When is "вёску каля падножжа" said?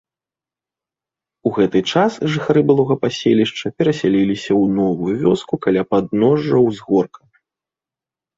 5.27-6.57